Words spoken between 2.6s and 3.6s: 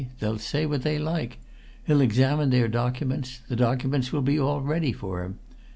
documents. The